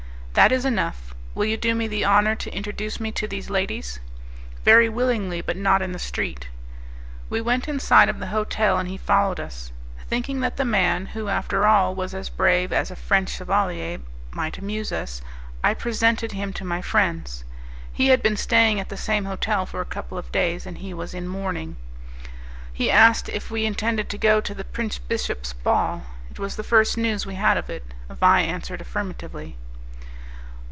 "That 0.33 0.53
is 0.53 0.63
enough. 0.63 1.13
Will 1.35 1.43
you 1.43 1.57
do 1.57 1.75
me 1.75 1.87
the 1.89 2.05
honour 2.05 2.35
to 2.35 2.55
introduce 2.55 3.01
me 3.01 3.11
to 3.11 3.27
these 3.27 3.49
ladies?" 3.49 3.99
"Very 4.63 4.87
willingly, 4.87 5.41
but 5.41 5.57
not 5.57 5.81
in 5.81 5.91
the 5.91 5.99
street." 5.99 6.47
We 7.29 7.41
went 7.41 7.67
inside 7.67 8.07
of 8.07 8.19
the 8.19 8.27
hotel 8.27 8.77
and 8.77 8.87
he 8.87 8.95
followed 8.95 9.41
us. 9.41 9.73
Thinking 10.07 10.39
that 10.39 10.55
the 10.55 10.63
man, 10.63 11.07
who 11.07 11.27
after 11.27 11.67
all 11.67 11.93
was 11.93 12.15
as 12.15 12.29
brave 12.29 12.71
as 12.71 12.89
a 12.89 12.95
French 12.95 13.31
chevalier, 13.35 13.99
might 14.31 14.57
amuse 14.57 14.93
us, 14.93 15.21
I 15.65 15.73
presented 15.73 16.31
him 16.31 16.53
to 16.53 16.63
my 16.63 16.81
friends. 16.81 17.43
He 17.91 18.07
had 18.07 18.23
been 18.23 18.37
staying 18.37 18.79
at 18.79 18.87
the 18.87 18.95
same 18.95 19.25
hotel 19.25 19.65
for 19.65 19.81
a 19.81 19.85
couple 19.93 20.17
of 20.17 20.31
days, 20.31 20.65
and 20.65 20.77
he 20.77 20.93
was 20.93 21.13
in 21.13 21.27
mourning. 21.27 21.75
He 22.71 22.89
asked 22.89 23.27
us 23.27 23.35
if 23.35 23.51
we 23.51 23.65
intended 23.65 24.07
to 24.07 24.17
go 24.17 24.39
to 24.39 24.53
the 24.55 24.63
prince 24.63 24.97
bishop's 24.97 25.51
ball; 25.51 26.03
it 26.31 26.39
was 26.39 26.55
the 26.55 26.63
first 26.63 26.97
news 26.97 27.25
we 27.25 27.35
had 27.35 27.57
of 27.57 27.69
it. 27.69 27.83
Vais 28.09 28.47
answered 28.47 28.79
affirmatively. 28.79 29.57